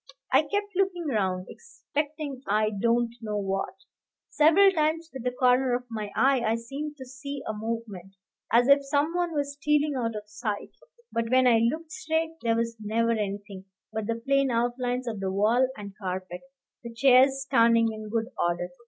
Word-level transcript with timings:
I 0.33 0.41
kept 0.41 0.75
looking 0.75 1.05
round, 1.09 1.45
expecting 1.47 2.41
I 2.47 2.71
don't 2.71 3.13
know 3.21 3.37
what; 3.37 3.75
several 4.31 4.71
times 4.71 5.11
with 5.13 5.23
the 5.23 5.29
corner 5.29 5.75
of 5.75 5.83
my 5.91 6.11
eye 6.15 6.41
I 6.43 6.55
seemed 6.55 6.97
to 6.97 7.05
see 7.05 7.43
a 7.47 7.53
movement, 7.53 8.15
as 8.51 8.67
if 8.67 8.83
some 8.83 9.13
one 9.13 9.31
was 9.35 9.53
stealing 9.53 9.93
out 9.95 10.15
of 10.15 10.23
sight; 10.27 10.71
but 11.11 11.29
when 11.29 11.45
I 11.45 11.59
looked 11.59 11.91
straight, 11.91 12.31
there 12.41 12.55
was 12.55 12.77
never 12.79 13.11
anything 13.11 13.65
but 13.93 14.07
the 14.07 14.15
plain 14.15 14.49
outlines 14.49 15.07
of 15.07 15.19
the 15.19 15.31
wall 15.31 15.67
and 15.77 15.95
carpet, 15.99 16.41
the 16.83 16.91
chairs 16.91 17.39
standing 17.43 17.91
in 17.93 18.09
good 18.09 18.29
order. 18.39 18.69